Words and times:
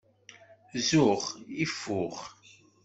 Zzux, 0.85 1.21
lfux! 1.61 2.15